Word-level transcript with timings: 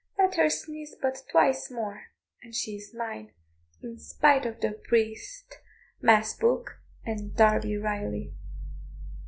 Let 0.17 0.33
her 0.37 0.49
sneeze 0.49 0.95
but 0.99 1.21
twice 1.29 1.69
more, 1.69 2.05
and 2.41 2.55
she 2.55 2.75
is 2.77 2.91
mine, 2.91 3.33
in 3.83 3.99
spite 3.99 4.47
of 4.47 4.59
priest, 4.83 5.59
mass 6.01 6.35
book, 6.35 6.79
and 7.05 7.35
Darby 7.35 7.77
Riley." 7.77 8.33